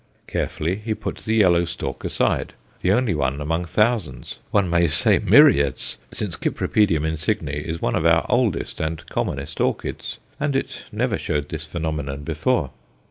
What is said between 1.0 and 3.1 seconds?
the yellow stalk aside the